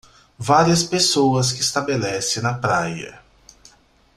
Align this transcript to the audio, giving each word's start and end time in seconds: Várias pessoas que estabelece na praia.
Várias 0.39 0.83
pessoas 0.83 1.51
que 1.53 1.61
estabelece 1.61 2.41
na 2.41 2.55
praia. 2.55 3.19